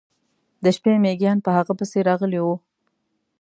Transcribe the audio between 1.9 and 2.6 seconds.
راغلي و.